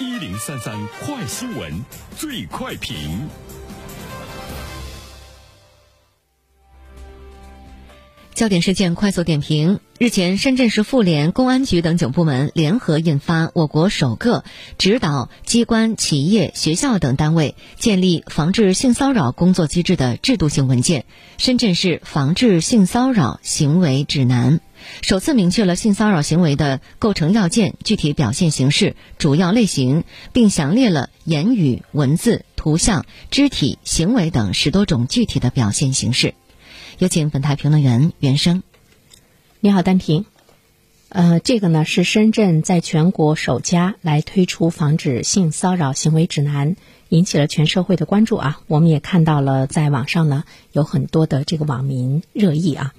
[0.00, 1.84] 一零三三快新闻，
[2.16, 3.28] 最快评。
[8.32, 14.44] 焦点事件快速点评：日前，深圳市妇联、公安局等九部门联合印发我国首个
[14.78, 21.00] 指导机关、企业、学校等单位建立防治性骚扰工作机制的制度性文件
[21.38, 24.58] 《深圳市防治性骚扰行为指南》，
[25.02, 36.34] 首次明确了性骚扰行为的构成要件、具体表现形式、主要类型，并详列了言语、文字、图像、肢体、行为等十多种具体的表现形式。
[36.98, 38.62] 有请本台评论员袁生。
[39.60, 40.24] 你好，丹婷。
[41.10, 46.76] 呃，这个呢是深圳在全国首家来推出防止性骚扰行为指南，
[47.08, 48.60] 引起了全社会的关注啊。
[48.66, 52.92] 我们也看到了在网上呢有很多的这个网民热议啊。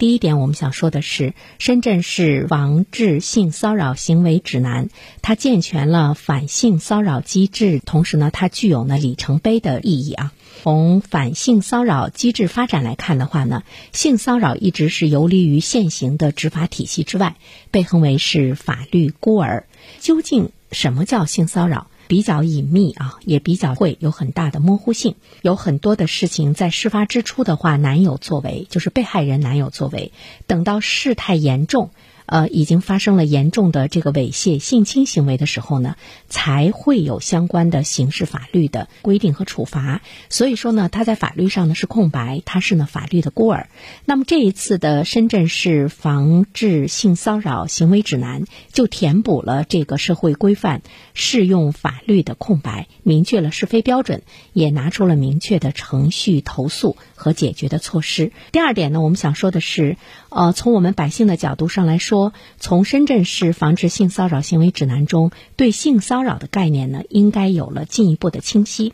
[0.00, 4.88] 第一点，我们想说的是，深圳市防治性骚扰行为指南，
[5.20, 10.32] 它健全了反性骚扰机制，同时呢，它具有呢里程碑的意义啊。
[10.62, 17.36] 从反性骚扰机制发展来看的话呢，性骚扰一直是游离于现行的执法体系之外，
[17.70, 19.66] 被称为是法律孤儿。
[19.98, 21.89] 究竟什么叫性骚扰？
[22.10, 25.14] 比较隐秘啊，也比较会有很大的模糊性。
[25.42, 30.10] 有很多的事情在事发之初的话难有作为，就是被害人难有作为。
[30.48, 31.90] 等到事态严重。
[32.30, 35.96] 呃，已经发生了严重的这个猥亵、性侵行为的时候呢，
[36.28, 40.00] 才会有相关的刑事法律的规定和处罚。
[40.28, 43.68] 所以说呢，他在法律上呢是空白，他是呢法律的孤儿。
[44.04, 50.82] 那么这一次的深圳市防治性骚扰行为指南就填补了这个社会规范
[51.14, 58.30] 适用法律的空白，明确了是非标准，也拿出了明确的程序投诉和解决的措施。
[58.52, 59.96] 第二点呢，我们想说的是，
[60.28, 62.19] 呃，从我们百姓的角度上来说。
[62.58, 68.92] 从深圳市防治性骚扰行为指南中，对性骚扰的概念呢，应该有了进一步的清晰。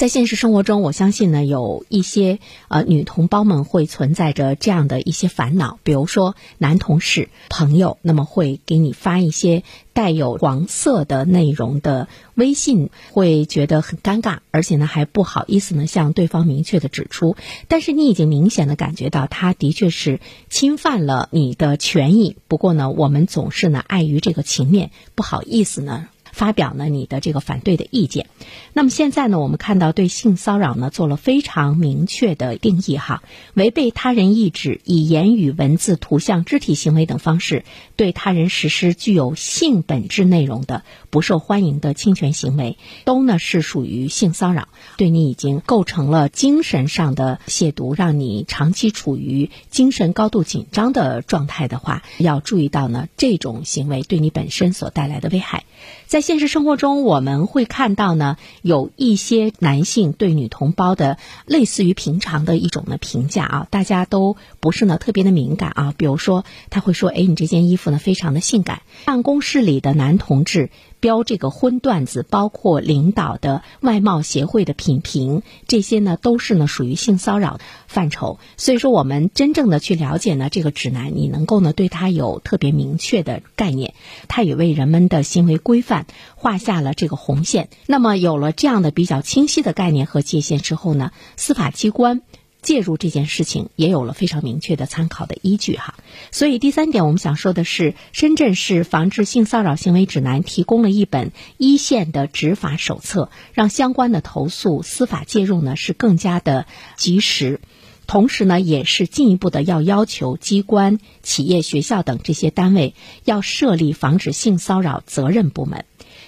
[0.00, 2.38] 在现实生活中，我相信呢，有一些
[2.68, 17.36] 呃女同胞们会存在着这样的一些烦恼，比如说男同事、朋友，那么会给你发一些带有黄色的内容的微信，会觉得很尴尬，而且呢还不好意思呢向对方明确的指出。
[17.68, 26.08] 但是你已经明显的感觉到他的确是侵犯了你的权益，不过呢，我们总是呢碍于这个情面，不好意思呢。
[26.40, 28.26] 发表呢你的这个反对的意见，
[28.72, 55.64] 那么现在呢，我们看到对性骚扰呢做了非常明确的定义哈，违背他人意志，以言语、文字、图像、肢体行为等方式对他人实施具有性本质内容的不受欢迎的侵权行为，都呢是属于性骚扰，对你已经构成了精神上的亵渎，让你长期处于精神高度紧张的状态的话，要注意到呢这种行为对你本身所带来的危害，
[56.06, 56.29] 在。
[56.30, 65.94] 现实生活中，我们会看到呢，有一些男性对女同胞的类似于平常的一种的评价啊，大家都不是呢特别的敏感啊。
[65.96, 70.70] 比如说，他会说：“哎，你这件衣服呢非常的性感。”办公室里的男同志。
[71.00, 78.38] 标这个荤段子，包括领导的外貌协会的品评，这些呢都是呢属于性骚扰范畴。
[78.56, 83.94] 所以说，我们真正的去了解呢这个指南，你能够呢对它有特别明确的概念，
[84.28, 86.06] 它也为人们的行为规范
[86.36, 87.68] 画下了这个红线。
[87.86, 92.20] 那么有了这样的比较清晰的概念和界限之后呢，司法机关。
[92.62, 95.94] 介入这件事情也有了非常明确的参考的依据哈，
[96.30, 106.66] 所以第三点我们想说的是，深圳市防治性骚扰行为指南提供了一本一线的执法手册，让相关的投诉司法介入呢是更加的
[106.96, 107.60] 及时，
[108.06, 112.94] 同时呢也是进一步的要要求机关、企业、学校等这些单位
[113.24, 115.84] 要设立防止性骚扰责任部门。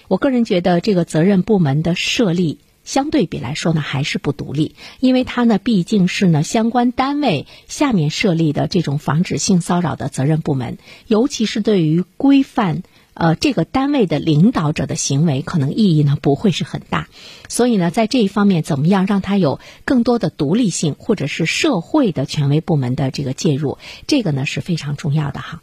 [0.08, 2.58] 我个人觉得这个责任部门的设立。
[2.84, 12.82] 相对比来说呢，还是不独立，因为它呢毕竟是呢相关单位下面设立的这种防止性骚扰的责任部门，尤其是对于规范
[13.14, 17.08] 呃这个单位的领导者的行为，可能意义呢不会是很大。
[17.48, 25.62] 所以呢，在这一方面，怎么样让它有更多的独立性，或者是社会的权威部门的这个介入，这个呢是非常重要的哈。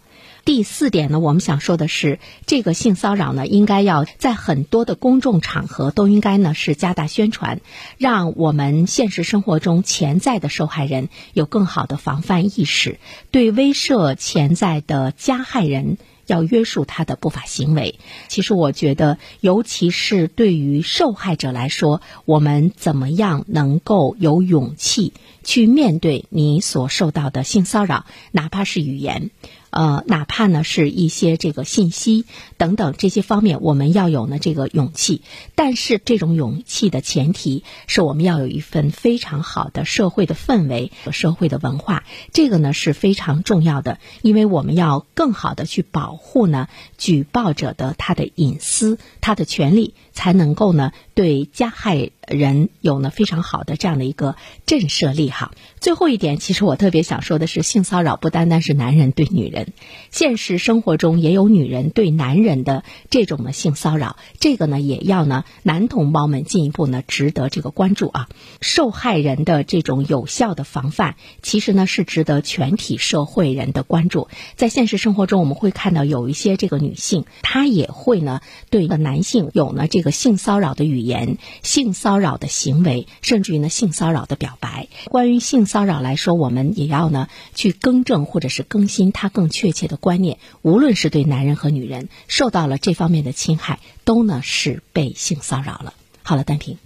[0.49, 2.17] 第四点呢，我们想说的是，
[2.47, 7.61] 这个性骚扰呢，应该要在很多的公众场合都应该呢是加大宣传，
[7.99, 12.97] 让我们现实生活中潜在的受害人有更好的防范意识，
[13.29, 17.99] 对威慑潜在的加害人要约束他的不法行为。
[18.27, 25.13] 其实我觉得，尤其是对于受害者来说，我们怎么样能够有勇气
[25.43, 29.29] 去面对你所受到的性骚扰，哪怕是语言。
[29.69, 32.25] 呃，哪怕呢是一些这个信息
[32.57, 35.21] 等等这些方面，我们要有呢这个勇气。
[35.55, 46.67] 但是这种勇气的前提是我们要有一份非常好的社会的氛围和社会的文化，这个呢是非常重要的，因为我们要更好的去保护呢
[46.97, 54.35] 举报者的他的隐私、他的权利，才能够呢对加害人有呢非常好的这样的一个
[54.65, 55.51] 震慑力哈。
[55.79, 59.73] 最后一点，其实我特别想说的是，性骚扰不单单是男人对女人，
[60.11, 68.29] 现实生活中也有女人对男人的这种的性骚扰，这个呢也要呢男同胞们进一步呢值得这个关注啊。
[68.61, 74.27] 受害人的这种有效的防范，其实呢是值得全体社会人的关注。
[74.55, 84.87] 在现实生活中，我们会看到有一些这个女性，她也会呢对男性有呢这个性骚扰的语言、性骚扰的行为，甚至于呢性骚扰的表白。
[85.05, 90.37] 关于性骚扰来说，我们也要呢去更正或者是更新它更确切的观念。
[90.61, 95.93] 无论是对男人和女人受到了这方面的侵害，都呢是被性骚扰了。
[96.23, 96.77] 好了，单平。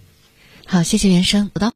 [0.66, 1.72] 好，谢谢袁生，我到。